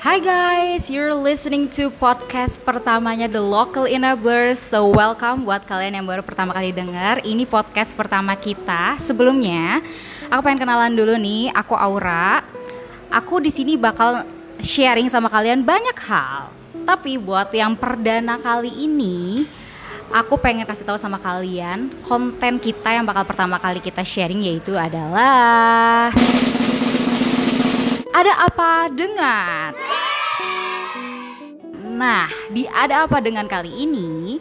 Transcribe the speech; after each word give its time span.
Hi 0.00 0.16
guys, 0.16 0.88
you're 0.88 1.12
listening 1.12 1.68
to 1.76 1.92
podcast 1.92 2.56
pertamanya 2.64 3.28
The 3.28 3.44
Local 3.44 3.84
Enablers. 3.84 4.56
So 4.56 4.88
welcome 4.88 5.44
buat 5.44 5.68
kalian 5.68 6.00
yang 6.00 6.08
baru 6.08 6.24
pertama 6.24 6.56
kali 6.56 6.72
dengar. 6.72 7.20
Ini 7.20 7.44
podcast 7.44 7.92
pertama 7.92 8.32
kita. 8.32 8.96
Sebelumnya, 8.96 9.84
aku 10.32 10.40
pengen 10.40 10.64
kenalan 10.64 10.96
dulu 10.96 11.20
nih. 11.20 11.52
Aku 11.52 11.76
Aura. 11.76 12.40
Aku 13.12 13.44
di 13.44 13.52
sini 13.52 13.76
bakal 13.76 14.24
sharing 14.64 15.12
sama 15.12 15.28
kalian 15.28 15.68
banyak 15.68 16.00
hal. 16.08 16.48
Tapi 16.88 17.20
buat 17.20 17.52
yang 17.52 17.76
perdana 17.76 18.40
kali 18.40 18.72
ini, 18.72 19.44
aku 20.08 20.40
pengen 20.40 20.64
kasih 20.64 20.88
tahu 20.88 20.96
sama 20.96 21.20
kalian 21.20 21.92
konten 22.08 22.56
kita 22.56 22.88
yang 22.88 23.04
bakal 23.04 23.28
pertama 23.28 23.60
kali 23.60 23.84
kita 23.84 24.00
sharing 24.00 24.48
yaitu 24.48 24.80
adalah 24.80 26.08
ada 28.10 28.32
apa 28.46 28.90
dengan 28.90 29.72
Nah, 32.00 32.32
di 32.48 32.64
ada 32.64 33.04
apa 33.04 33.20
dengan 33.20 33.44
kali 33.44 33.84
ini 33.84 34.40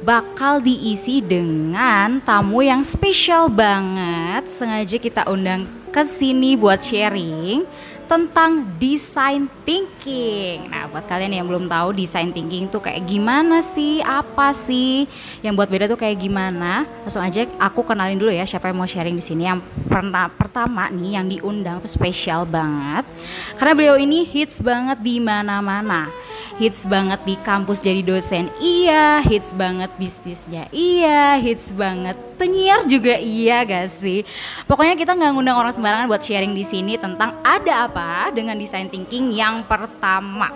bakal 0.00 0.64
diisi 0.64 1.20
dengan 1.20 2.16
tamu 2.24 2.64
yang 2.64 2.80
spesial 2.80 3.52
banget. 3.52 4.48
Sengaja 4.48 4.96
kita 4.96 5.22
undang 5.28 5.68
ke 5.92 6.00
sini 6.00 6.56
buat 6.56 6.80
sharing 6.80 7.68
tentang 8.04 8.64
design 8.76 9.48
thinking. 9.64 10.68
Nah, 10.68 10.88
buat 10.88 11.04
kalian 11.08 11.40
yang 11.40 11.46
belum 11.48 11.66
tahu 11.66 11.96
design 11.96 12.30
thinking 12.30 12.68
tuh 12.68 12.84
kayak 12.84 13.04
gimana 13.08 13.64
sih? 13.64 14.04
Apa 14.04 14.52
sih 14.52 15.08
yang 15.40 15.56
buat 15.56 15.68
beda 15.68 15.88
tuh 15.88 15.98
kayak 15.98 16.20
gimana? 16.20 16.84
Langsung 17.02 17.24
aja 17.24 17.48
aku 17.58 17.84
kenalin 17.84 18.20
dulu 18.20 18.30
ya 18.30 18.44
siapa 18.44 18.68
yang 18.68 18.78
mau 18.78 18.88
sharing 18.88 19.16
di 19.16 19.24
sini. 19.24 19.48
Yang 19.48 19.64
pernah 19.88 20.28
pertama 20.28 20.88
nih 20.92 21.20
yang 21.20 21.26
diundang 21.26 21.80
tuh 21.80 21.90
spesial 21.90 22.44
banget. 22.44 23.08
Karena 23.56 23.72
beliau 23.72 23.96
ini 23.96 24.22
hits 24.22 24.60
banget 24.60 25.00
di 25.00 25.18
mana-mana 25.18 26.12
hits 26.54 26.86
banget 26.86 27.18
di 27.26 27.34
kampus 27.42 27.82
jadi 27.82 28.02
dosen 28.06 28.46
iya. 28.62 29.18
Hits 29.24 29.54
banget 29.56 29.90
bisnisnya 29.98 30.70
iya. 30.70 31.34
Hits 31.38 31.74
banget 31.74 32.14
penyiar 32.38 32.86
juga 32.86 33.18
iya 33.18 33.66
gak 33.66 33.98
sih? 33.98 34.22
Pokoknya 34.70 34.94
kita 34.94 35.14
nggak 35.14 35.30
ngundang 35.34 35.58
orang 35.58 35.74
sembarangan 35.74 36.06
buat 36.06 36.22
sharing 36.22 36.54
di 36.54 36.62
sini 36.62 36.94
tentang 36.94 37.38
ada 37.42 37.90
apa 37.90 38.30
dengan 38.30 38.54
design 38.54 38.86
thinking 38.86 39.34
yang 39.34 39.66
pertama. 39.66 40.50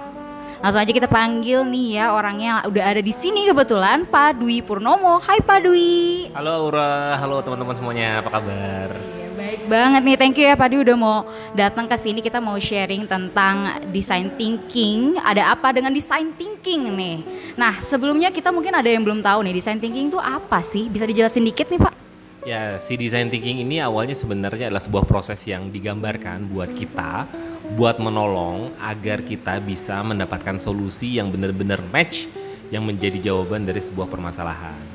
Langsung 0.59 0.83
aja 0.83 0.91
kita 0.91 1.07
panggil 1.07 1.63
nih 1.63 2.03
ya 2.03 2.11
orangnya 2.11 2.67
udah 2.67 2.83
ada 2.83 2.99
di 2.99 3.15
sini 3.15 3.47
kebetulan 3.47 4.03
Pak 4.11 4.43
Dwi 4.43 4.59
Purnomo. 4.59 5.23
Hai 5.23 5.39
Pak 5.39 5.71
Dwi. 5.71 6.35
Halo 6.35 6.67
Aura, 6.67 7.15
halo 7.15 7.39
teman-teman 7.47 7.79
semuanya, 7.79 8.19
apa 8.19 8.31
kabar? 8.43 9.18
Banget 9.69 10.01
nih, 10.01 10.17
thank 10.17 10.41
you 10.41 10.49
ya 10.49 10.57
Pak 10.57 10.73
Dwi 10.73 10.81
udah 10.81 10.97
mau 10.97 11.29
datang 11.53 11.85
ke 11.85 11.93
sini. 12.01 12.25
Kita 12.25 12.41
mau 12.41 12.57
sharing 12.57 13.05
tentang 13.05 13.85
design 13.93 14.33
thinking. 14.41 15.21
Ada 15.21 15.53
apa 15.53 15.77
dengan 15.77 15.93
design 15.93 16.33
thinking 16.41 16.89
nih? 16.97 17.17
Nah, 17.53 17.77
sebelumnya 17.85 18.33
kita 18.33 18.49
mungkin 18.49 18.73
ada 18.73 18.89
yang 18.89 19.05
belum 19.05 19.21
tahu 19.21 19.45
nih, 19.45 19.53
design 19.53 19.77
thinking 19.77 20.09
itu 20.09 20.17
apa 20.17 20.65
sih? 20.65 20.89
Bisa 20.89 21.05
dijelasin 21.05 21.45
dikit 21.45 21.69
nih 21.69 21.85
Pak? 21.85 21.93
Ya, 22.49 22.81
si 22.81 22.97
design 22.97 23.29
thinking 23.29 23.61
ini 23.61 23.77
awalnya 23.85 24.17
sebenarnya 24.17 24.73
adalah 24.73 24.81
sebuah 24.81 25.05
proses 25.05 25.45
yang 25.45 25.69
digambarkan 25.69 26.49
buat 26.49 26.73
kita, 26.73 27.29
buat 27.77 28.01
menolong 28.01 28.73
agar 28.81 29.21
kita 29.21 29.61
bisa 29.61 30.01
mendapatkan 30.01 30.57
solusi 30.57 31.21
yang 31.21 31.29
benar-benar 31.29 31.85
match 31.93 32.25
yang 32.73 32.89
menjadi 32.89 33.21
jawaban 33.21 33.69
dari 33.69 33.85
sebuah 33.85 34.09
permasalahan. 34.09 34.88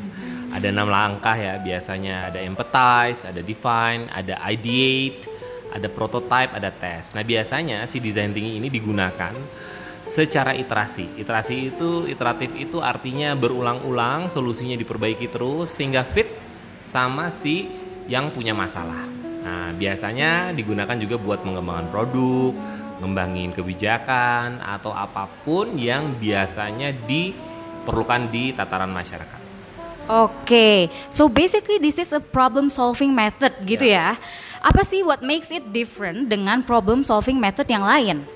Ada 0.53 0.69
enam 0.69 0.85
langkah 0.85 1.33
ya, 1.33 1.57
biasanya 1.57 2.29
ada 2.29 2.37
empathize, 2.37 3.25
ada 3.25 3.41
define, 3.41 4.05
ada 4.13 4.37
ideate, 4.53 5.25
ada 5.73 5.89
prototype, 5.89 6.53
ada 6.53 6.69
test. 6.69 7.17
Nah 7.17 7.25
biasanya 7.25 7.89
si 7.89 7.97
design 7.97 8.29
thinking 8.37 8.61
ini 8.61 8.69
digunakan 8.69 9.33
secara 10.05 10.53
iterasi. 10.53 11.17
Iterasi 11.17 11.73
itu, 11.73 12.05
iteratif 12.05 12.53
itu 12.53 12.77
artinya 12.85 13.33
berulang-ulang, 13.33 14.30
solusinya 14.30 14.77
diperbaiki 14.77 15.33
terus 15.33 15.73
sehingga 15.73 16.05
fit 16.05 16.30
sama 16.86 17.33
si 17.33 17.65
yang 18.05 18.30
punya 18.30 18.53
masalah. 18.53 19.09
Nah, 19.43 19.75
biasanya 19.75 20.55
digunakan 20.55 20.95
juga 20.95 21.19
buat 21.19 21.43
mengembangkan 21.43 21.92
produk, 21.92 22.52
ngembangin 23.03 23.52
kebijakan 23.52 24.63
atau 24.63 24.95
apa 24.95 25.27
pun 25.43 25.75
yang 25.75 26.15
biasanya 26.15 26.95
diperlukan 26.95 28.31
di 28.31 28.55
tataran 28.55 28.92
masyarakat. 28.92 29.42
Oke, 30.03 30.91
so 31.08 31.31
basically 31.31 31.80
this 31.80 31.95
is 31.95 32.11
a 32.11 32.19
problem 32.19 32.67
solving 32.67 33.15
method 33.15 33.55
gitu 33.64 33.87
ya. 33.87 34.19
Apa 34.59 34.83
sih 34.83 34.99
what 34.99 35.23
makes 35.23 35.47
it 35.47 35.64
different 35.71 36.27
dengan 36.27 36.59
problem 36.59 37.08
solving 37.08 37.39
method 37.39 37.67
yang 37.71 37.87
lain? 37.87 38.27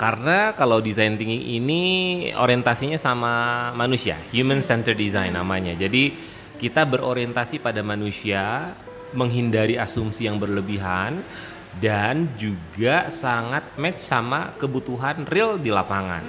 Karena 0.00 0.56
kalau 0.56 0.80
design 0.80 1.20
thinking 1.20 1.44
ini 1.44 1.82
orientasinya 2.32 2.96
sama 2.96 3.68
manusia, 3.76 4.16
human 4.32 4.64
centered 4.64 4.96
design 4.96 5.36
namanya. 5.36 5.76
Jadi 5.76 6.14
kita 6.56 6.88
berorientasi 6.88 7.60
pada 7.60 7.84
manusia, 7.84 8.72
menghindari 9.12 9.76
asumsi 9.76 10.24
yang 10.24 10.40
berlebihan 10.40 11.20
dan 11.84 12.32
juga 12.40 13.12
sangat 13.12 13.76
match 13.76 14.00
sama 14.00 14.56
kebutuhan 14.56 15.28
real 15.28 15.60
di 15.60 15.68
lapangan. 15.68 16.24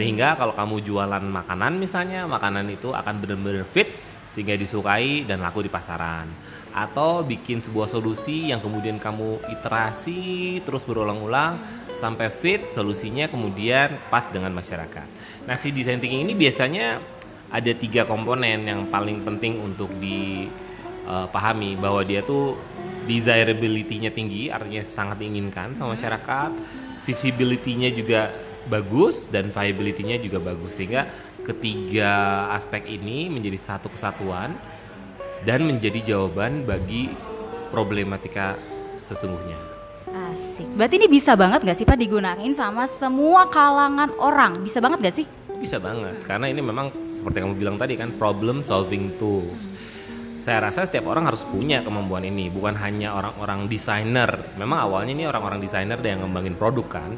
Sehingga 0.00 0.32
kalau 0.32 0.56
kamu 0.56 0.80
jualan 0.80 1.20
makanan 1.20 1.76
misalnya, 1.76 2.24
makanan 2.24 2.72
itu 2.72 2.88
akan 2.96 3.20
benar-benar 3.20 3.68
fit 3.68 3.92
sehingga 4.32 4.56
disukai 4.56 5.28
dan 5.28 5.44
laku 5.44 5.60
di 5.60 5.68
pasaran. 5.68 6.24
Atau 6.72 7.20
bikin 7.20 7.60
sebuah 7.60 7.84
solusi 7.84 8.48
yang 8.48 8.64
kemudian 8.64 8.96
kamu 8.96 9.44
iterasi 9.52 10.56
terus 10.64 10.88
berulang-ulang 10.88 11.60
sampai 12.00 12.32
fit 12.32 12.72
solusinya 12.72 13.28
kemudian 13.28 14.00
pas 14.08 14.24
dengan 14.32 14.56
masyarakat. 14.56 15.04
Nah 15.44 15.56
si 15.60 15.68
design 15.68 16.00
thinking 16.00 16.24
ini 16.24 16.32
biasanya 16.32 16.96
ada 17.52 17.72
tiga 17.76 18.08
komponen 18.08 18.64
yang 18.64 18.88
paling 18.88 19.20
penting 19.20 19.60
untuk 19.60 19.92
dipahami 20.00 21.76
bahwa 21.76 22.00
dia 22.08 22.24
tuh 22.24 22.56
desirability-nya 23.04 24.16
tinggi 24.16 24.48
artinya 24.48 24.80
sangat 24.80 25.20
diinginkan 25.20 25.76
sama 25.76 25.92
masyarakat, 25.92 26.56
visibility-nya 27.04 27.92
juga 27.92 28.32
bagus 28.68 29.30
dan 29.30 29.48
viability-nya 29.48 30.20
juga 30.20 30.42
bagus 30.42 30.76
sehingga 30.76 31.08
ketiga 31.46 32.46
aspek 32.52 32.84
ini 32.84 33.32
menjadi 33.32 33.56
satu 33.56 33.88
kesatuan 33.88 34.52
dan 35.48 35.64
menjadi 35.64 36.14
jawaban 36.14 36.68
bagi 36.68 37.08
problematika 37.72 38.60
sesungguhnya. 39.00 39.56
Asik. 40.10 40.66
Berarti 40.74 40.94
ini 40.98 41.08
bisa 41.08 41.38
banget 41.38 41.62
gak 41.62 41.78
sih 41.78 41.86
Pak 41.86 41.96
digunain 41.96 42.52
sama 42.52 42.84
semua 42.90 43.46
kalangan 43.48 44.10
orang? 44.18 44.58
Bisa 44.60 44.82
banget 44.82 44.98
gak 45.06 45.16
sih? 45.22 45.26
Bisa 45.60 45.76
banget 45.78 46.24
karena 46.24 46.48
ini 46.48 46.60
memang 46.64 46.90
seperti 47.08 47.44
kamu 47.44 47.54
bilang 47.56 47.76
tadi 47.78 47.94
kan 47.94 48.16
problem 48.16 48.64
solving 48.66 49.16
tools. 49.20 49.70
Saya 50.40 50.64
rasa 50.64 50.88
setiap 50.88 51.04
orang 51.12 51.28
harus 51.28 51.44
punya 51.44 51.84
kemampuan 51.84 52.24
ini, 52.24 52.48
bukan 52.48 52.72
hanya 52.80 53.12
orang-orang 53.12 53.68
desainer. 53.68 54.56
Memang 54.56 54.88
awalnya 54.88 55.12
ini 55.12 55.24
orang-orang 55.28 55.60
desainer 55.60 56.00
yang 56.00 56.24
ngembangin 56.24 56.56
produk 56.56 56.88
kan. 56.88 57.12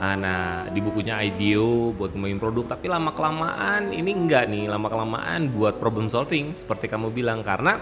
Ah, 0.00 0.16
Nah, 0.16 0.64
di 0.72 0.80
bukunya 0.80 1.20
IDEO 1.20 1.92
buat 1.92 2.16
ngembangin 2.16 2.40
produk, 2.40 2.72
tapi 2.72 2.88
lama 2.88 3.12
kelamaan 3.12 3.92
ini 3.92 4.16
enggak 4.16 4.48
nih, 4.48 4.64
lama 4.64 4.88
kelamaan 4.88 5.52
buat 5.52 5.76
problem 5.76 6.08
solving 6.08 6.56
seperti 6.56 6.88
kamu 6.88 7.12
bilang 7.12 7.44
karena 7.44 7.76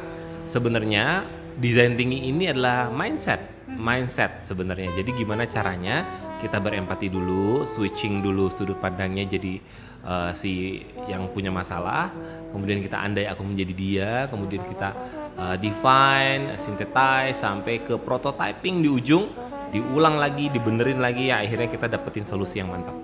sebenarnya 0.50 1.22
design 1.62 1.94
thinking 1.94 2.26
ini 2.26 2.50
adalah 2.50 2.90
mindset, 2.90 3.38
mindset 3.70 4.42
sebenarnya. 4.42 4.98
Jadi 4.98 5.14
gimana 5.14 5.46
caranya 5.46 6.02
kita 6.42 6.58
berempati 6.58 7.06
dulu, 7.06 7.62
switching 7.62 8.18
dulu 8.18 8.50
sudut 8.50 8.82
pandangnya 8.82 9.38
jadi 9.38 9.54
eh, 10.02 10.30
si 10.34 10.82
yang 11.06 11.30
punya 11.30 11.54
masalah, 11.54 12.10
kemudian 12.50 12.82
kita 12.82 12.98
andai 12.98 13.30
aku 13.30 13.46
menjadi 13.46 13.74
dia, 13.78 14.12
kemudian 14.26 14.66
kita 14.66 14.90
eh, 15.38 15.56
define, 15.62 16.58
synthesize 16.58 17.38
sampai 17.38 17.78
ke 17.86 17.94
prototyping 17.94 18.82
di 18.82 18.90
ujung, 18.90 19.30
diulang 19.70 20.16
lagi, 20.16 20.48
dibenerin 20.48 21.00
lagi 21.00 21.30
ya 21.32 21.44
akhirnya 21.44 21.68
kita 21.68 21.86
dapetin 21.88 22.24
solusi 22.24 22.60
yang 22.60 22.72
mantap. 22.72 22.96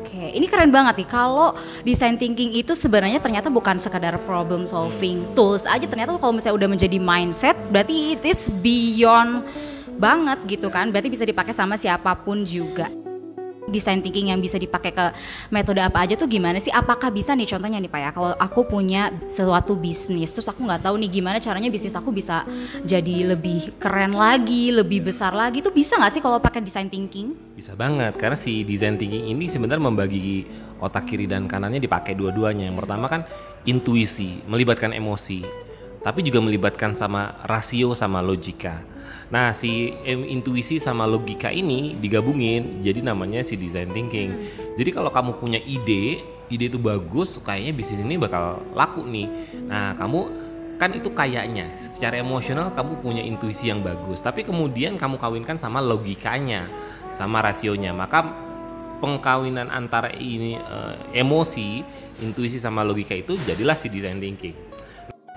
Oke, 0.00 0.32
ini 0.34 0.50
keren 0.50 0.74
banget 0.74 1.04
nih 1.04 1.08
kalau 1.08 1.54
design 1.86 2.18
thinking 2.18 2.50
itu 2.50 2.74
sebenarnya 2.74 3.22
ternyata 3.22 3.46
bukan 3.46 3.78
sekadar 3.78 4.18
problem 4.26 4.66
solving 4.66 5.22
tools 5.38 5.68
aja 5.68 5.86
ternyata 5.86 6.18
kalau 6.18 6.34
misalnya 6.34 6.56
udah 6.66 6.68
menjadi 6.72 6.98
mindset 6.98 7.54
berarti 7.70 8.18
it 8.18 8.22
is 8.26 8.50
beyond 8.60 9.46
banget 10.00 10.38
gitu 10.48 10.72
kan. 10.72 10.88
Berarti 10.88 11.12
bisa 11.12 11.28
dipakai 11.28 11.52
sama 11.52 11.76
siapa 11.76 12.16
pun 12.16 12.42
juga. 12.48 12.99
Design 13.70 14.02
thinking 14.02 14.34
yang 14.34 14.42
bisa 14.42 14.58
dipakai 14.58 14.90
ke 14.90 15.06
metode 15.54 15.78
apa 15.78 16.02
aja 16.02 16.18
tuh 16.18 16.26
gimana 16.26 16.58
sih? 16.58 16.74
Apakah 16.74 17.14
bisa 17.14 17.32
nih 17.38 17.46
contohnya 17.46 17.78
nih 17.78 17.86
Pak 17.86 18.00
ya? 18.02 18.10
Kalau 18.10 18.30
aku 18.36 18.66
punya 18.66 19.14
suatu 19.30 19.78
bisnis, 19.78 20.34
terus 20.34 20.50
aku 20.50 20.66
nggak 20.66 20.84
tahu 20.84 20.98
nih 20.98 21.22
gimana 21.22 21.38
caranya 21.38 21.70
bisnis 21.70 21.94
aku 21.94 22.10
bisa 22.10 22.42
jadi 22.82 23.32
lebih 23.32 23.78
keren 23.78 24.12
lagi, 24.12 24.74
lebih 24.74 25.06
besar 25.06 25.30
lagi, 25.30 25.62
tuh 25.62 25.70
bisa 25.70 25.94
nggak 25.96 26.12
sih 26.18 26.22
kalau 26.22 26.42
pakai 26.42 26.60
design 26.60 26.90
thinking? 26.90 27.32
Bisa 27.54 27.78
banget 27.78 28.18
karena 28.18 28.34
si 28.34 28.66
design 28.66 28.98
thinking 28.98 29.30
ini 29.30 29.46
sebenarnya 29.46 29.86
membagi 29.86 30.44
otak 30.82 31.06
kiri 31.06 31.30
dan 31.30 31.46
kanannya 31.46 31.78
dipakai 31.78 32.18
dua-duanya. 32.18 32.66
Yang 32.66 32.84
pertama 32.84 33.06
kan 33.06 33.22
intuisi, 33.62 34.42
melibatkan 34.50 34.90
emosi. 34.90 35.70
tapi 36.00 36.24
juga 36.24 36.40
melibatkan 36.40 36.96
sama 36.96 37.36
rasio 37.44 37.92
sama 37.92 38.24
logika. 38.24 38.80
Nah, 39.30 39.54
si 39.54 39.94
intuisi 40.06 40.82
sama 40.82 41.06
logika 41.06 41.54
ini 41.54 41.94
digabungin 41.98 42.82
jadi 42.82 43.00
namanya 43.04 43.46
si 43.46 43.54
design 43.54 43.94
thinking. 43.94 44.34
Jadi 44.74 44.90
kalau 44.90 45.14
kamu 45.14 45.38
punya 45.38 45.60
ide, 45.62 46.22
ide 46.50 46.64
itu 46.66 46.78
bagus, 46.82 47.38
kayaknya 47.38 47.72
bisnis 47.72 48.02
ini 48.02 48.18
bakal 48.18 48.58
laku 48.74 49.06
nih. 49.06 49.28
Nah, 49.70 49.94
kamu 49.94 50.20
kan 50.80 50.90
itu 50.96 51.12
kayaknya 51.12 51.76
secara 51.76 52.18
emosional 52.18 52.72
kamu 52.72 53.04
punya 53.04 53.22
intuisi 53.22 53.68
yang 53.68 53.84
bagus, 53.84 54.24
tapi 54.24 54.42
kemudian 54.42 54.96
kamu 54.96 55.20
kawinkan 55.20 55.60
sama 55.60 55.78
logikanya, 55.78 56.66
sama 57.14 57.44
rasionya. 57.44 57.92
Maka 57.92 58.24
pengkawinan 58.98 59.70
antara 59.70 60.10
ini 60.12 60.58
eh, 60.58 60.96
emosi, 61.22 61.84
intuisi 62.20 62.60
sama 62.60 62.82
logika 62.82 63.14
itu 63.16 63.38
jadilah 63.46 63.78
si 63.78 63.86
design 63.88 64.18
thinking. 64.18 64.56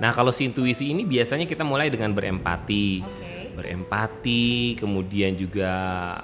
Nah, 0.02 0.10
kalau 0.12 0.34
si 0.34 0.50
intuisi 0.50 0.90
ini 0.90 1.06
biasanya 1.06 1.46
kita 1.46 1.62
mulai 1.62 1.94
dengan 1.94 2.12
berempati. 2.12 3.06
Berempati, 3.54 4.74
kemudian 4.76 5.38
juga 5.38 5.70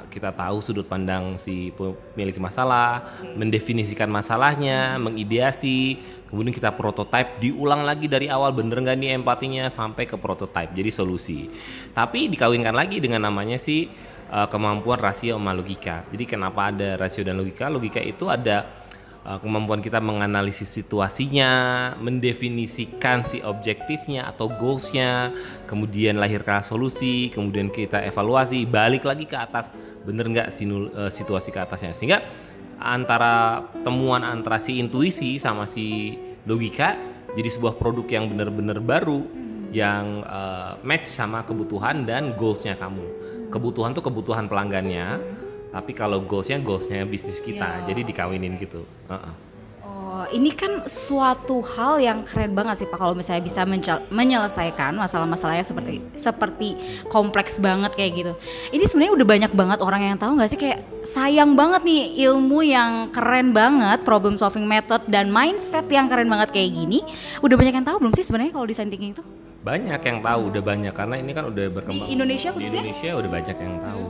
kita 0.09 0.33
tahu 0.33 0.59
sudut 0.65 0.89
pandang 0.89 1.37
si 1.37 1.69
pemilik 1.77 2.35
masalah, 2.41 3.21
mendefinisikan 3.37 4.09
masalahnya, 4.09 4.97
mengideasi, 4.97 6.01
kemudian 6.27 6.51
kita 6.51 6.73
prototype, 6.73 7.37
diulang 7.37 7.85
lagi 7.85 8.09
dari 8.09 8.27
awal 8.27 8.49
bener 8.51 8.81
nggak 8.81 8.97
nih 8.97 9.09
empatinya 9.21 9.69
sampai 9.69 10.09
ke 10.09 10.17
prototype, 10.17 10.73
jadi 10.73 10.89
solusi. 10.89 11.49
Tapi 11.93 12.27
dikawinkan 12.33 12.73
lagi 12.73 12.97
dengan 12.97 13.29
namanya 13.29 13.61
si 13.61 13.89
uh, 14.29 14.47
kemampuan 14.49 14.97
rasio 15.01 15.37
sama 15.37 15.53
logika. 15.53 16.05
Jadi 16.09 16.25
kenapa 16.25 16.69
ada 16.73 16.97
rasio 16.97 17.21
dan 17.25 17.37
logika? 17.37 17.69
Logika 17.69 18.01
itu 18.01 18.29
ada 18.29 18.65
kemampuan 19.23 19.83
kita 19.83 19.99
menganalisis 19.99 20.71
situasinya, 20.71 21.93
mendefinisikan 21.99 23.27
si 23.27 23.43
objektifnya 23.43 24.25
atau 24.31 24.49
goalsnya, 24.49 25.35
kemudian 25.69 26.17
lahirkan 26.17 26.63
solusi, 26.65 27.29
kemudian 27.29 27.69
kita 27.69 28.01
evaluasi, 28.07 28.65
balik 28.65 29.05
lagi 29.05 29.27
ke 29.29 29.37
atas, 29.37 29.75
bener 30.07 30.25
nggak 30.31 30.49
uh, 30.49 31.11
situasi 31.11 31.51
ke 31.51 31.59
atasnya, 31.59 31.93
sehingga 31.93 32.25
antara 32.79 33.67
temuan 33.83 34.23
antara 34.23 34.57
si 34.57 34.79
intuisi 34.79 35.35
sama 35.35 35.67
si 35.67 36.15
logika 36.47 36.95
jadi 37.35 37.49
sebuah 37.51 37.75
produk 37.75 38.07
yang 38.07 38.31
benar-benar 38.31 38.79
baru 38.79 39.21
yang 39.69 40.25
uh, 40.25 40.81
match 40.81 41.13
sama 41.13 41.45
kebutuhan 41.45 42.07
dan 42.07 42.33
goalsnya 42.33 42.73
kamu. 42.79 43.05
Kebutuhan 43.53 43.93
tuh 43.93 44.01
kebutuhan 44.01 44.49
pelanggannya, 44.49 45.21
tapi 45.69 45.91
kalau 45.93 46.21
goalsnya 46.21 46.57
goalsnya 46.57 47.05
bisnis 47.05 47.39
kita, 47.39 47.85
Iya. 47.85 47.93
jadi 47.93 48.01
dikawinin 48.03 48.57
gitu. 48.57 48.81
Heeh. 49.07 49.33
Oh, 50.09 50.25
ini 50.33 50.49
kan 50.51 50.89
suatu 50.89 51.61
hal 51.61 52.01
yang 52.01 52.25
keren 52.25 52.57
banget 52.57 52.81
sih 52.81 52.87
Pak 52.89 52.97
kalau 52.97 53.13
misalnya 53.13 53.45
bisa 53.45 53.61
menyelesaikan 54.09 54.97
masalah-masalahnya 54.97 55.61
seperti 55.61 56.01
seperti 56.17 56.69
kompleks 57.07 57.61
banget 57.61 57.93
kayak 57.93 58.11
gitu. 58.17 58.33
Ini 58.73 58.83
sebenarnya 58.89 59.13
udah 59.13 59.27
banyak 59.29 59.51
banget 59.53 59.79
orang 59.85 60.01
yang 60.01 60.17
tahu 60.17 60.41
nggak 60.41 60.49
sih 60.49 60.57
kayak 60.57 60.81
sayang 61.05 61.53
banget 61.53 61.85
nih 61.85 62.25
ilmu 62.25 62.65
yang 62.65 63.13
keren 63.13 63.53
banget, 63.53 64.01
problem 64.01 64.33
solving 64.33 64.65
method 64.65 65.05
dan 65.05 65.29
mindset 65.29 65.85
yang 65.87 66.09
keren 66.09 66.25
banget 66.25 66.57
kayak 66.57 66.73
gini. 66.73 67.05
Udah 67.39 67.53
banyak 67.53 67.77
yang 67.77 67.85
tahu 67.85 68.01
belum 68.01 68.13
sih 68.17 68.25
sebenarnya 68.25 68.51
kalau 68.51 68.65
design 68.65 68.89
thinking 68.89 69.13
itu? 69.13 69.21
Banyak 69.59 69.99
yang 69.99 70.19
tahu, 70.23 70.55
udah 70.55 70.63
banyak 70.63 70.93
karena 70.95 71.15
ini 71.19 71.31
kan 71.35 71.43
udah 71.45 71.65
berkembang. 71.69 72.07
Di 72.07 72.15
Indonesia 72.15 72.49
Di 72.49 72.55
khususnya? 72.57 72.81
Indonesia 72.81 73.09
udah 73.13 73.29
banyak 73.29 73.55
yang 73.61 73.75
tahu. 73.77 74.05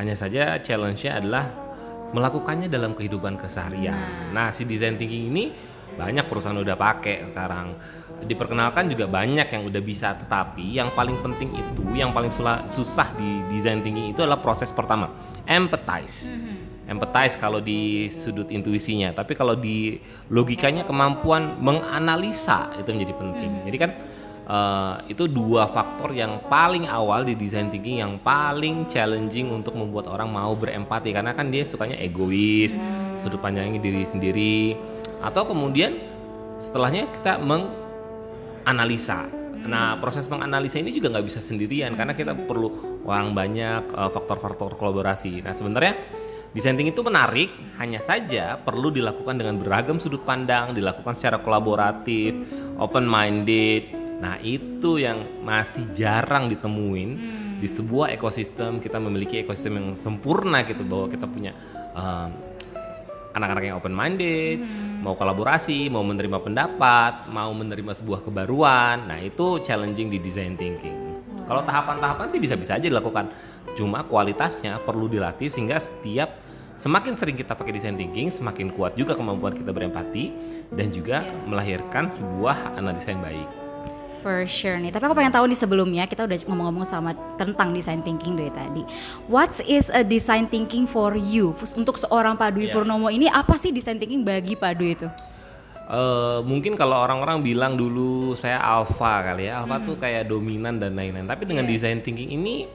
Hanya 0.00 0.16
saja 0.16 0.56
challenge-nya 0.64 1.20
adalah 1.20 1.44
melakukannya 2.16 2.72
dalam 2.72 2.96
kehidupan 2.96 3.36
keseharian. 3.36 4.32
Nah, 4.32 4.48
si 4.48 4.64
design 4.64 4.96
thinking 4.96 5.28
ini 5.28 5.52
banyak 5.92 6.24
perusahaan 6.24 6.56
udah 6.56 6.72
pakai 6.72 7.28
sekarang. 7.28 7.76
Diperkenalkan 8.24 8.88
juga 8.88 9.04
banyak 9.04 9.44
yang 9.44 9.62
udah 9.68 9.82
bisa, 9.84 10.16
tetapi 10.16 10.72
yang 10.72 10.96
paling 10.96 11.20
penting 11.20 11.52
itu, 11.52 11.84
yang 11.92 12.16
paling 12.16 12.32
susah 12.64 13.12
di 13.12 13.44
design 13.52 13.84
thinking 13.84 14.16
itu 14.16 14.24
adalah 14.24 14.40
proses 14.40 14.72
pertama, 14.72 15.12
empathize. 15.44 16.32
Empathize 16.88 17.36
kalau 17.36 17.60
di 17.60 18.08
sudut 18.08 18.48
intuisinya, 18.48 19.12
tapi 19.12 19.36
kalau 19.36 19.52
di 19.52 20.00
logikanya 20.32 20.88
kemampuan 20.88 21.60
menganalisa 21.60 22.72
itu 22.80 22.88
menjadi 22.88 23.14
penting. 23.20 23.50
Jadi 23.68 23.76
kan 23.76 23.90
eh, 24.46 24.94
itu 25.12 25.26
dua 25.26 25.66
faktor 25.68 26.14
yang 26.14 26.40
paling 26.46 26.86
awal 26.86 27.26
di 27.26 27.34
design 27.34 27.68
thinking 27.68 28.00
yang 28.00 28.16
paling 28.22 28.86
challenging 28.88 29.50
untuk 29.52 29.74
membuat 29.76 30.08
orang 30.08 30.30
mau 30.30 30.52
berempati 30.54 31.10
karena 31.10 31.34
kan 31.36 31.50
dia 31.50 31.66
sukanya 31.66 31.98
egois, 31.98 32.78
sudut 33.20 33.40
pandangnya 33.40 33.80
diri 33.82 34.04
sendiri 34.06 34.76
atau 35.20 35.44
kemudian 35.44 35.96
setelahnya 36.60 37.08
kita 37.20 37.40
menganalisa. 37.40 39.28
Nah, 39.60 40.00
proses 40.00 40.24
menganalisa 40.24 40.80
ini 40.80 40.96
juga 40.96 41.12
nggak 41.12 41.26
bisa 41.28 41.40
sendirian 41.44 41.92
karena 41.92 42.16
kita 42.16 42.32
perlu 42.32 43.00
orang 43.04 43.36
banyak 43.36 43.82
eh, 43.92 44.10
faktor-faktor 44.12 44.80
kolaborasi. 44.80 45.44
Nah, 45.44 45.52
sebenarnya 45.52 45.94
design 46.56 46.80
thinking 46.80 46.96
itu 46.96 47.04
menarik, 47.04 47.50
hanya 47.76 48.00
saja 48.00 48.56
perlu 48.56 48.88
dilakukan 48.88 49.36
dengan 49.36 49.60
beragam 49.60 50.00
sudut 50.00 50.24
pandang, 50.24 50.72
dilakukan 50.72 51.12
secara 51.12 51.44
kolaboratif, 51.44 52.32
open 52.80 53.04
minded. 53.04 53.99
Nah, 54.20 54.36
itu 54.44 55.00
yang 55.00 55.40
masih 55.40 55.88
jarang 55.96 56.52
ditemuin 56.52 57.10
di 57.58 57.68
sebuah 57.68 58.12
ekosistem. 58.12 58.78
Kita 58.78 59.00
memiliki 59.00 59.40
ekosistem 59.40 59.80
yang 59.80 59.88
sempurna 59.96 60.62
gitu 60.68 60.84
bahwa 60.84 61.08
kita 61.08 61.24
punya 61.24 61.52
eh, 61.96 62.28
anak-anak 63.32 63.62
yang 63.64 63.76
open 63.80 63.94
minded, 63.96 64.60
mau 65.00 65.16
kolaborasi, 65.16 65.88
mau 65.88 66.04
menerima 66.04 66.38
pendapat, 66.42 67.32
mau 67.32 67.50
menerima 67.56 67.96
sebuah 67.96 68.20
kebaruan. 68.26 69.08
Nah, 69.08 69.18
itu 69.22 69.62
challenging 69.64 70.12
di 70.12 70.18
design 70.20 70.54
thinking. 70.60 71.10
Kalau 71.48 71.66
tahapan-tahapan 71.66 72.26
sih 72.30 72.38
bisa-bisa 72.38 72.78
aja 72.78 72.86
dilakukan. 72.86 73.26
Cuma 73.74 74.06
kualitasnya 74.06 74.78
perlu 74.86 75.10
dilatih 75.10 75.50
sehingga 75.50 75.82
setiap 75.82 76.38
semakin 76.78 77.18
sering 77.18 77.34
kita 77.34 77.58
pakai 77.58 77.74
design 77.74 77.98
thinking, 77.98 78.30
semakin 78.30 78.70
kuat 78.70 78.94
juga 78.94 79.18
kemampuan 79.18 79.54
kita 79.58 79.74
berempati 79.74 80.30
dan 80.70 80.94
juga 80.94 81.26
melahirkan 81.50 82.06
sebuah 82.06 82.78
analisa 82.78 83.10
yang 83.10 83.22
baik. 83.22 83.59
For 84.20 84.44
sure 84.44 84.76
nih. 84.76 84.92
Tapi 84.92 85.02
aku 85.08 85.16
pengen 85.16 85.32
tahu 85.32 85.48
nih 85.48 85.56
sebelumnya 85.56 86.04
kita 86.04 86.28
udah 86.28 86.36
ngomong-ngomong 86.44 86.84
sama 86.84 87.16
tentang 87.40 87.72
design 87.72 88.04
thinking 88.04 88.36
dari 88.36 88.52
tadi. 88.52 88.84
What 89.26 89.48
is 89.64 89.88
a 89.88 90.04
design 90.04 90.44
thinking 90.44 90.84
for 90.84 91.16
you? 91.16 91.56
Untuk 91.72 91.96
seorang 91.96 92.36
Pak 92.36 92.52
Dwi 92.52 92.68
Iya. 92.68 92.76
Purnomo 92.76 93.08
ini 93.08 93.26
apa 93.26 93.56
sih 93.56 93.72
design 93.72 93.96
thinking 93.96 94.20
bagi 94.20 94.54
Pak 94.54 94.72
Dwi 94.76 94.92
itu? 94.92 95.08
Eh, 95.90 96.38
mungkin 96.46 96.78
kalau 96.78 97.02
orang-orang 97.02 97.42
bilang 97.42 97.74
dulu 97.74 98.38
saya 98.38 98.62
alpha 98.62 99.26
kali 99.26 99.50
ya, 99.50 99.58
alpha 99.58 99.82
tuh 99.82 99.98
kayak 99.98 100.30
dominan 100.30 100.78
dan 100.78 100.94
lain-lain. 100.94 101.26
Tapi 101.26 101.50
dengan 101.50 101.66
design 101.66 101.98
thinking 101.98 102.30
ini 102.30 102.70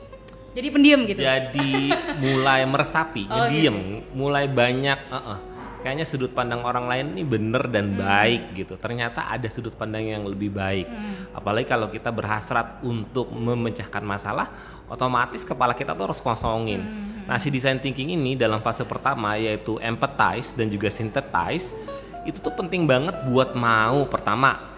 Jadi 0.51 0.67
pendiam 0.71 1.03
gitu. 1.03 1.19
jadi 1.19 1.71
mulai 2.19 2.63
meresapi, 2.63 3.27
Oh, 3.31 3.47
ngediem, 3.47 3.75
mulai 4.11 4.47
banyak, 4.47 4.99
uh-uh. 5.11 5.39
Kayaknya 5.85 6.09
sudut 6.09 6.33
pandang 6.33 6.65
orang 6.65 6.89
lain 6.89 7.13
ini 7.13 7.21
bener 7.21 7.69
dan 7.69 7.93
baik 7.93 8.57
gitu. 8.57 8.73
Ternyata 8.81 9.29
ada 9.29 9.45
sudut 9.53 9.77
pandang 9.77 10.01
yang 10.01 10.25
lebih 10.25 10.49
baik. 10.49 10.89
Apalagi 11.29 11.69
kalau 11.69 11.93
kita 11.93 12.09
berhasrat 12.09 12.81
untuk 12.81 13.29
memecahkan 13.29 14.01
masalah, 14.01 14.49
otomatis 14.89 15.45
kepala 15.45 15.77
kita 15.77 15.93
tuh 15.93 16.09
harus 16.09 16.17
kosongin. 16.25 16.81
Nah, 17.29 17.37
si 17.37 17.53
design 17.53 17.77
thinking 17.77 18.17
ini 18.17 18.33
dalam 18.33 18.65
fase 18.65 18.81
pertama 18.81 19.37
yaitu 19.37 19.77
empathize 19.77 20.57
dan 20.57 20.73
juga 20.73 20.89
synthesize 20.89 21.77
itu 22.25 22.41
tuh 22.41 22.53
penting 22.57 22.89
banget 22.89 23.13
buat 23.29 23.53
mau 23.53 24.09
pertama 24.09 24.73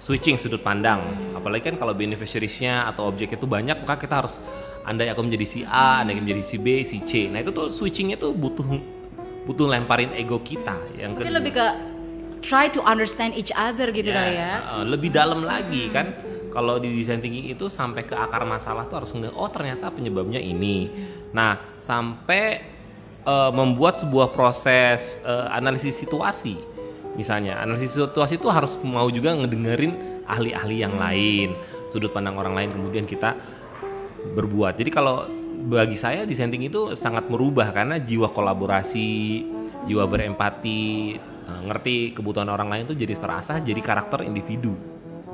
switching 0.00 0.40
sudut 0.40 0.64
pandang. 0.64 1.04
Apalagi 1.36 1.68
kan 1.68 1.76
kalau 1.76 1.92
beneficiariesnya 1.92 2.88
atau 2.88 3.04
objek 3.04 3.36
itu 3.36 3.44
banyak, 3.44 3.84
maka 3.84 4.00
kita 4.00 4.24
harus 4.24 4.40
andai 4.88 5.12
aku 5.12 5.20
menjadi 5.20 5.44
si 5.44 5.60
A, 5.68 6.00
andai 6.00 6.16
aku 6.16 6.24
menjadi 6.24 6.44
si 6.48 6.56
B, 6.56 6.66
si 6.88 7.04
C. 7.04 7.28
Nah 7.28 7.44
itu 7.44 7.52
tuh 7.52 7.68
switchingnya 7.68 8.16
tuh 8.16 8.32
butuh 8.32 8.97
butuh 9.48 9.64
lemparin 9.64 10.12
ego 10.12 10.44
kita. 10.44 10.76
Yang 10.92 11.10
Mungkin 11.16 11.24
kedua, 11.24 11.38
lebih 11.40 11.52
ke 11.56 11.66
try 12.44 12.68
to 12.68 12.84
understand 12.84 13.32
each 13.32 13.50
other 13.56 13.88
gitu 13.90 14.12
kali 14.12 14.36
Yes, 14.36 14.44
ya. 14.44 14.56
uh, 14.76 14.84
lebih 14.84 15.08
dalam 15.08 15.42
lagi 15.48 15.88
kan. 15.88 16.12
Kalau 16.48 16.80
di 16.80 16.90
design 16.90 17.20
thinking 17.20 17.48
itu 17.48 17.68
sampai 17.68 18.08
ke 18.08 18.16
akar 18.16 18.42
masalah 18.42 18.88
tuh 18.88 19.04
harus 19.04 19.12
nge 19.14 19.30
oh 19.32 19.48
ternyata 19.52 19.92
penyebabnya 19.92 20.40
ini. 20.40 20.90
Nah 21.32 21.60
sampai 21.80 22.64
uh, 23.24 23.52
membuat 23.52 24.00
sebuah 24.00 24.32
proses 24.32 25.20
uh, 25.24 25.48
analisis 25.52 25.96
situasi. 25.96 26.56
Misalnya 27.14 27.60
analisis 27.62 28.00
situasi 28.00 28.40
itu 28.40 28.48
harus 28.48 28.74
mau 28.80 29.06
juga 29.12 29.36
ngedengerin 29.36 30.24
ahli-ahli 30.24 30.76
yang 30.82 30.96
lain, 30.96 31.52
sudut 31.92 32.12
pandang 32.12 32.36
orang 32.36 32.56
lain 32.56 32.70
kemudian 32.74 33.04
kita 33.04 33.36
berbuat. 34.34 34.76
Jadi 34.80 34.90
kalau 34.90 35.28
bagi 35.66 35.98
saya 35.98 36.22
design 36.22 36.54
thinking 36.54 36.70
itu 36.70 36.94
sangat 36.94 37.26
merubah 37.26 37.74
karena 37.74 37.98
jiwa 37.98 38.30
kolaborasi, 38.30 39.42
jiwa 39.90 40.04
berempati, 40.06 41.18
eh, 41.18 41.60
ngerti 41.66 42.14
kebutuhan 42.14 42.46
orang 42.46 42.70
lain 42.70 42.82
itu 42.86 42.94
jadi 42.94 43.14
terasah 43.18 43.58
jadi 43.58 43.80
karakter 43.82 44.22
individu. 44.22 44.78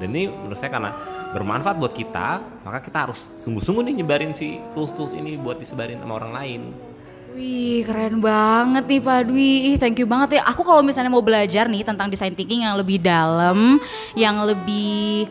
Dan 0.01 0.11
ini 0.17 0.27
menurut 0.27 0.59
saya 0.59 0.73
karena 0.75 0.91
bermanfaat 1.31 1.77
buat 1.79 1.95
kita, 1.95 2.43
maka 2.67 2.79
kita 2.83 3.11
harus 3.11 3.21
sungguh-sungguh 3.43 3.85
nih 3.91 3.95
nyebarin 4.03 4.33
si 4.35 4.59
tools-tools 4.75 5.15
ini 5.15 5.39
buat 5.39 5.59
disebarin 5.59 6.03
sama 6.03 6.19
orang 6.19 6.33
lain. 6.35 6.63
Wih 7.35 7.83
keren 7.83 8.23
banget 8.23 8.87
nih 8.87 9.03
Pak 9.03 9.21
Dwi, 9.27 9.75
thank 9.83 9.99
you 9.99 10.07
banget 10.07 10.39
ya. 10.39 10.47
Aku 10.55 10.63
kalau 10.63 10.87
misalnya 10.87 11.11
mau 11.11 11.23
belajar 11.23 11.67
nih 11.67 11.83
tentang 11.83 12.07
design 12.07 12.31
thinking 12.39 12.63
yang 12.63 12.79
lebih 12.79 13.03
dalam, 13.03 13.83
yang 14.15 14.39
lebih 14.47 15.27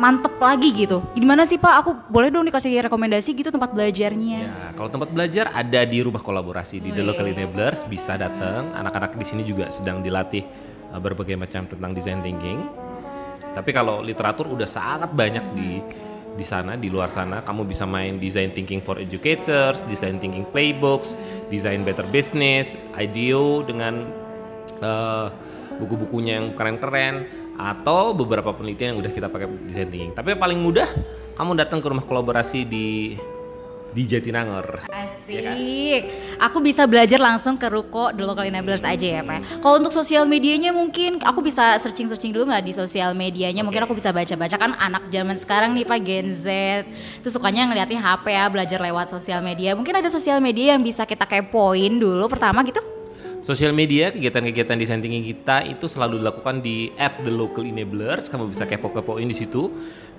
mantep 0.00 0.34
lagi 0.40 0.72
gitu. 0.72 1.04
Gimana 1.12 1.44
sih 1.44 1.60
Pak? 1.60 1.74
Aku 1.84 1.90
boleh 2.08 2.32
dong 2.32 2.48
dikasih 2.48 2.88
rekomendasi 2.88 3.36
gitu 3.36 3.52
tempat 3.52 3.76
belajarnya. 3.76 4.40
Ya, 4.48 4.68
kalau 4.72 4.88
tempat 4.88 5.12
belajar 5.12 5.52
ada 5.52 5.80
di 5.84 5.98
rumah 6.00 6.24
kolaborasi 6.24 6.80
di 6.80 6.90
The 6.92 7.04
Oh, 7.04 7.12
Local 7.12 7.28
iya. 7.28 7.44
Enablers 7.44 7.84
bisa 7.84 8.16
datang. 8.16 8.72
Anak-anak 8.72 9.16
di 9.16 9.26
sini 9.26 9.42
juga 9.44 9.68
sedang 9.68 10.00
dilatih 10.00 10.44
uh, 10.92 11.00
berbagai 11.00 11.36
macam 11.36 11.68
tentang 11.68 11.92
design 11.92 12.24
thinking. 12.24 12.60
Tapi 13.52 13.70
kalau 13.76 14.00
literatur 14.00 14.48
udah 14.48 14.64
sangat 14.64 15.12
banyak 15.12 15.44
di 15.52 15.70
di 16.32 16.48
sana 16.48 16.80
di 16.80 16.88
luar 16.88 17.12
sana 17.12 17.44
kamu 17.44 17.68
bisa 17.68 17.84
main 17.84 18.16
design 18.16 18.56
thinking 18.56 18.80
for 18.80 18.96
educators, 18.96 19.84
design 19.84 20.16
thinking 20.16 20.48
playbooks, 20.48 21.12
design 21.52 21.84
better 21.84 22.08
business, 22.08 22.72
IDEO 22.96 23.60
dengan 23.68 24.08
uh, 24.80 25.28
buku-bukunya 25.76 26.40
yang 26.40 26.56
keren-keren 26.56 27.41
atau 27.62 28.10
beberapa 28.10 28.50
penelitian 28.50 28.96
yang 28.96 29.00
udah 29.06 29.12
kita 29.14 29.30
pakai 29.30 29.46
design 29.70 29.88
thinking. 29.88 30.12
Tapi 30.18 30.34
yang 30.34 30.40
paling 30.42 30.58
mudah 30.58 30.88
kamu 31.38 31.54
datang 31.54 31.78
ke 31.78 31.86
rumah 31.86 32.02
kolaborasi 32.02 32.66
di 32.66 33.14
di 33.92 34.08
Jatinangor. 34.08 34.88
Asik. 34.88 36.02
Aku 36.40 36.58
bisa 36.64 36.88
belajar 36.88 37.20
langsung 37.20 37.60
ke 37.60 37.68
Ruko 37.68 38.10
The 38.10 38.24
Local 38.24 38.48
Enablers 38.48 38.82
aja 38.82 39.20
ya 39.20 39.22
Pak. 39.22 39.60
Kalau 39.60 39.78
untuk 39.78 39.92
sosial 39.92 40.24
medianya 40.24 40.72
mungkin 40.72 41.20
aku 41.20 41.44
bisa 41.44 41.76
searching-searching 41.76 42.32
dulu 42.32 42.48
nggak 42.50 42.64
di 42.64 42.72
sosial 42.72 43.12
medianya. 43.12 43.60
Mungkin 43.60 43.84
aku 43.84 43.94
bisa 43.94 44.10
baca-baca 44.10 44.56
kan 44.56 44.72
anak 44.80 45.12
zaman 45.12 45.36
sekarang 45.36 45.76
nih 45.76 45.84
Pak 45.84 46.00
Gen 46.02 46.32
Z. 46.32 46.46
Itu 47.20 47.28
sukanya 47.28 47.68
ngeliatin 47.68 48.00
HP 48.00 48.24
ya, 48.32 48.48
belajar 48.48 48.80
lewat 48.80 49.12
sosial 49.12 49.44
media. 49.44 49.76
Mungkin 49.76 49.92
ada 49.92 50.08
sosial 50.08 50.40
media 50.40 50.74
yang 50.74 50.82
bisa 50.82 51.04
kita 51.04 51.28
kepoin 51.28 52.00
dulu 52.00 52.26
pertama 52.32 52.64
gitu. 52.64 53.01
Sosial 53.42 53.74
media, 53.74 54.14
kegiatan-kegiatan 54.14 54.78
desain 54.78 55.02
thinking 55.02 55.26
kita 55.26 55.66
itu 55.66 55.90
selalu 55.90 56.22
dilakukan 56.22 56.62
di 56.62 56.94
at 56.94 57.18
the 57.26 57.32
local 57.34 57.66
enablers. 57.66 58.30
Kamu 58.30 58.46
bisa 58.46 58.70
kepo-kepoin 58.70 59.26
di 59.26 59.34
situ. 59.34 59.66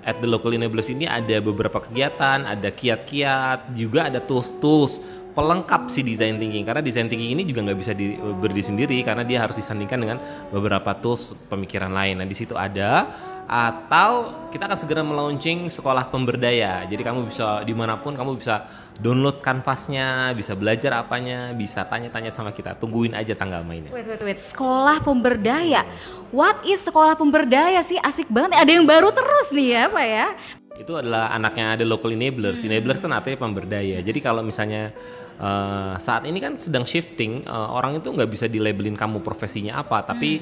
At 0.04 0.20
the 0.20 0.28
local 0.28 0.52
enablers 0.52 0.92
ini 0.92 1.08
ada 1.08 1.40
beberapa 1.40 1.80
kegiatan, 1.80 2.44
ada 2.44 2.68
kiat-kiat, 2.68 3.72
juga 3.72 4.12
ada 4.12 4.20
tools-tools 4.20 5.00
pelengkap 5.32 5.88
si 5.88 6.04
design 6.04 6.36
thinking. 6.36 6.68
Karena 6.68 6.84
design 6.84 7.08
thinking 7.08 7.32
ini 7.32 7.48
juga 7.48 7.64
nggak 7.64 7.78
bisa 7.80 7.96
di, 7.96 8.12
berdiri 8.12 8.60
sendiri 8.60 9.00
karena 9.00 9.24
dia 9.24 9.40
harus 9.40 9.56
disandingkan 9.56 9.98
dengan 10.04 10.18
beberapa 10.52 10.92
tools 11.00 11.32
pemikiran 11.48 11.96
lain. 11.96 12.20
Nah 12.20 12.28
di 12.28 12.36
situ 12.36 12.52
ada 12.60 13.08
atau 13.44 14.32
kita 14.48 14.64
akan 14.64 14.78
segera 14.78 15.02
melaunching 15.04 15.68
sekolah 15.68 16.08
pemberdaya. 16.08 16.86
Jadi 16.88 17.02
kamu 17.04 17.28
bisa 17.28 17.60
di 17.60 17.76
mana 17.76 18.00
pun 18.00 18.16
kamu 18.16 18.40
bisa 18.40 18.64
download 18.96 19.42
kanvasnya, 19.44 20.32
bisa 20.32 20.56
belajar 20.56 21.04
apanya, 21.04 21.52
bisa 21.52 21.84
tanya-tanya 21.84 22.32
sama 22.32 22.54
kita. 22.54 22.78
Tungguin 22.78 23.12
aja 23.12 23.36
tanggal 23.36 23.60
mainnya. 23.66 23.92
Wait, 23.92 24.06
wait, 24.08 24.22
wait. 24.22 24.40
Sekolah 24.40 25.02
pemberdaya. 25.04 25.84
What 26.32 26.64
is 26.64 26.80
sekolah 26.86 27.18
pemberdaya 27.18 27.84
sih? 27.84 28.00
Asik 28.00 28.30
banget. 28.32 28.56
Ada 28.56 28.70
yang 28.70 28.86
baru 28.88 29.12
terus 29.12 29.52
nih 29.52 29.68
ya 29.76 29.82
Pak 29.92 30.06
ya. 30.06 30.26
Itu 30.74 30.92
adalah 30.98 31.30
anaknya 31.34 31.78
ada 31.78 31.84
local 31.84 32.10
enablers. 32.14 32.64
Enablers 32.64 32.98
kan 33.02 33.12
artinya 33.12 33.38
pemberdaya. 33.44 34.00
Jadi 34.00 34.18
kalau 34.24 34.40
misalnya 34.40 34.94
eh, 35.36 35.94
saat 36.00 36.24
ini 36.24 36.38
kan 36.40 36.56
sedang 36.56 36.88
shifting, 36.88 37.44
eh, 37.44 37.68
orang 37.70 38.00
itu 38.00 38.08
nggak 38.08 38.30
bisa 38.30 38.46
dilabelin 38.48 38.96
kamu 38.96 39.20
profesinya 39.20 39.82
apa, 39.82 40.06
tapi 40.06 40.40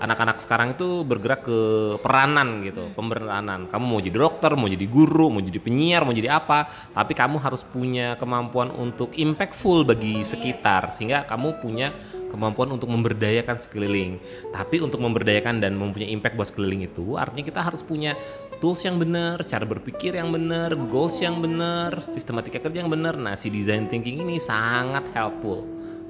anak-anak 0.00 0.42
sekarang 0.42 0.74
itu 0.74 1.02
bergerak 1.06 1.46
ke 1.46 1.60
peranan 2.02 2.62
gitu, 2.62 2.90
pemberanan. 2.94 3.66
Kamu 3.70 3.84
mau 3.84 4.00
jadi 4.02 4.16
dokter, 4.16 4.52
mau 4.58 4.66
jadi 4.66 4.86
guru, 4.88 5.30
mau 5.30 5.42
jadi 5.42 5.60
penyiar, 5.60 6.02
mau 6.02 6.14
jadi 6.14 6.38
apa, 6.38 6.70
tapi 6.92 7.12
kamu 7.14 7.38
harus 7.38 7.62
punya 7.62 8.18
kemampuan 8.18 8.70
untuk 8.74 9.14
impactful 9.14 9.86
bagi 9.86 10.22
sekitar 10.26 10.90
sehingga 10.94 11.26
kamu 11.26 11.62
punya 11.62 11.94
kemampuan 12.34 12.74
untuk 12.74 12.90
memberdayakan 12.90 13.54
sekeliling. 13.54 14.18
Tapi 14.50 14.82
untuk 14.82 14.98
memberdayakan 14.98 15.62
dan 15.62 15.78
mempunyai 15.78 16.10
impact 16.10 16.34
buat 16.34 16.50
sekeliling 16.50 16.90
itu 16.90 17.14
artinya 17.14 17.46
kita 17.46 17.60
harus 17.62 17.80
punya 17.86 18.18
tools 18.58 18.82
yang 18.82 18.98
benar, 18.98 19.42
cara 19.46 19.62
berpikir 19.62 20.18
yang 20.18 20.34
benar, 20.34 20.74
goals 20.90 21.22
yang 21.22 21.38
benar, 21.38 22.02
sistematika 22.10 22.58
kerja 22.58 22.82
yang 22.82 22.90
benar. 22.90 23.14
Nah, 23.14 23.38
si 23.38 23.52
design 23.52 23.86
thinking 23.86 24.26
ini 24.26 24.42
sangat 24.42 25.06
helpful 25.14 25.62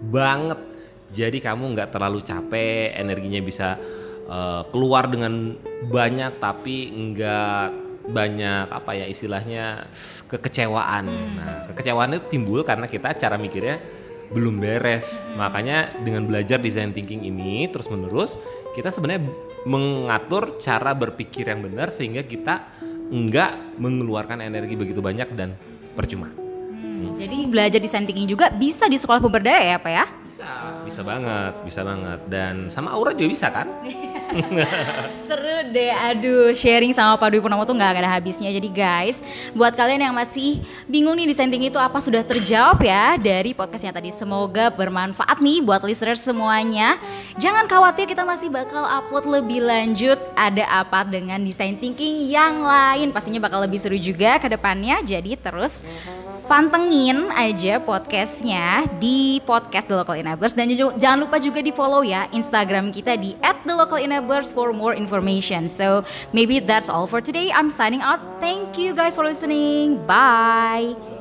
banget. 0.09 0.74
Jadi 1.15 1.39
kamu 1.39 1.79
nggak 1.79 1.95
terlalu 1.95 2.21
capek, 2.27 2.99
energinya 2.99 3.41
bisa 3.41 3.79
eh, 4.27 4.63
keluar 4.75 5.07
dengan 5.07 5.55
banyak 5.87 6.43
tapi 6.43 6.91
nggak 6.91 7.85
banyak 8.05 8.69
apa 8.69 8.91
ya 8.93 9.07
istilahnya 9.09 9.89
kekecewaan. 10.29 11.05
Nah, 11.09 11.57
kekecewaan 11.73 12.19
itu 12.19 12.37
timbul 12.37 12.61
karena 12.61 12.85
kita 12.85 13.17
cara 13.17 13.41
mikirnya 13.41 13.81
belum 14.29 14.61
beres. 14.61 15.25
Makanya 15.41 15.97
dengan 16.05 16.29
belajar 16.29 16.61
design 16.61 16.93
thinking 16.93 17.25
ini 17.25 17.71
terus 17.73 17.89
menerus 17.89 18.37
kita 18.77 18.93
sebenarnya 18.93 19.25
mengatur 19.65 20.61
cara 20.61 20.93
berpikir 20.93 21.49
yang 21.49 21.65
benar 21.65 21.89
sehingga 21.89 22.27
kita 22.27 22.69
enggak 23.09 23.81
mengeluarkan 23.81 24.45
energi 24.45 24.77
begitu 24.77 25.01
banyak 25.01 25.33
dan 25.33 25.57
percuma. 25.97 26.44
Hmm, 26.95 27.19
Jadi 27.19 27.37
belajar 27.51 27.83
desain 27.83 28.07
thinking 28.07 28.31
juga 28.31 28.55
bisa 28.55 28.87
di 28.87 28.95
sekolah 28.95 29.19
pemberdaya 29.19 29.75
ya 29.75 29.77
Pak 29.83 29.91
ya? 29.91 30.07
Bisa, 30.31 30.51
bisa 30.87 31.01
banget, 31.03 31.53
bisa 31.67 31.81
banget. 31.83 32.21
Dan 32.31 32.71
sama 32.71 32.95
Aura 32.95 33.11
juga 33.15 33.31
bisa 33.35 33.51
kan? 33.51 33.67
Seru 35.31 35.57
deh, 35.71 35.95
aduh 35.95 36.51
sharing 36.55 36.91
sama 36.91 37.15
Pak 37.19 37.35
Dwi 37.35 37.39
Purnomo 37.43 37.63
tuh 37.63 37.75
nggak 37.75 38.03
ada 38.03 38.11
habisnya. 38.19 38.51
Jadi 38.51 38.67
guys, 38.71 39.19
buat 39.55 39.75
kalian 39.75 40.11
yang 40.11 40.15
masih 40.15 40.63
bingung 40.91 41.15
nih 41.15 41.31
desain 41.31 41.51
thinking 41.51 41.71
itu 41.71 41.79
apa 41.79 41.99
sudah 42.03 42.23
terjawab 42.27 42.83
ya 42.83 43.15
dari 43.19 43.55
podcastnya 43.55 43.95
tadi. 43.95 44.11
Semoga 44.11 44.71
bermanfaat 44.75 45.39
nih 45.39 45.63
buat 45.63 45.83
listeners 45.87 46.23
semuanya. 46.23 46.99
Jangan 47.39 47.71
khawatir 47.71 48.11
kita 48.11 48.27
masih 48.27 48.51
bakal 48.51 48.87
upload 48.87 49.27
lebih 49.27 49.63
lanjut 49.63 50.19
ada 50.35 50.67
apa 50.67 51.07
dengan 51.07 51.43
desain 51.43 51.79
thinking 51.79 52.27
yang 52.27 52.63
lain. 52.63 53.15
Pastinya 53.15 53.39
bakal 53.43 53.63
lebih 53.63 53.79
seru 53.79 53.99
juga 53.99 54.39
ke 54.43 54.51
depannya. 54.51 54.99
Jadi 55.03 55.39
terus 55.39 55.83
pantengin 56.45 57.33
aja 57.33 57.81
podcastnya 57.81 58.85
di 59.01 59.41
podcast 59.49 59.89
The 59.89 59.97
Local 59.97 60.21
Enablers 60.21 60.53
dan 60.53 60.69
jangan 60.73 61.25
lupa 61.25 61.41
juga 61.41 61.65
di 61.65 61.73
follow 61.73 62.05
ya 62.05 62.29
Instagram 62.31 62.93
kita 62.93 63.17
di 63.17 63.33
@thelocalenablers 63.41 64.53
for 64.53 64.77
more 64.77 64.93
information. 64.93 65.67
So 65.67 66.05
maybe 66.37 66.61
that's 66.61 66.93
all 66.93 67.09
for 67.09 67.25
today. 67.25 67.49
I'm 67.53 67.73
signing 67.73 68.05
out. 68.05 68.21
Thank 68.39 68.77
you 68.77 68.93
guys 68.93 69.17
for 69.17 69.25
listening. 69.25 70.05
Bye. 70.05 71.14